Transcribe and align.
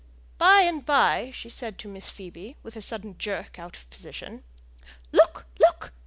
By 0.39 0.61
and 0.61 0.83
by 0.83 1.29
she 1.31 1.51
said 1.51 1.77
to 1.77 1.87
Miss 1.87 2.09
Phoebe, 2.09 2.57
with 2.63 2.75
a 2.75 2.81
sudden 2.81 3.19
jerk 3.19 3.59
out 3.59 3.77
of 3.77 3.87
position, 3.91 4.43
"Look, 5.11 5.45
look! 5.59 5.93